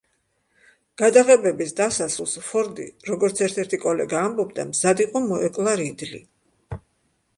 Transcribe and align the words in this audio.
გადაღებების 1.01 1.73
დასასრულს 1.81 2.33
ფორდი, 2.47 2.85
როგორც 3.11 3.43
ერთ-ერთი 3.49 3.81
კოლეგა 3.85 4.25
ამბობდა, 4.31 4.67
მზად 4.73 5.05
იყო, 5.07 5.23
მოეკლა 5.27 5.77
რიდლი. 5.83 6.27